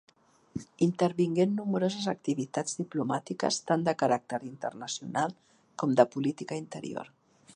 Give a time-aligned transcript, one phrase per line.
[0.85, 5.39] Intervingué en nombroses activitats diplomàtiques, tant de caràcter internacional
[5.83, 7.17] com de política interior.